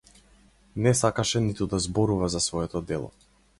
Не 0.85 0.93
сакаше 1.01 1.41
ниту 1.49 1.67
да 1.75 1.79
зборува 1.85 2.29
за 2.37 2.43
своето 2.49 2.81
дело. 2.93 3.11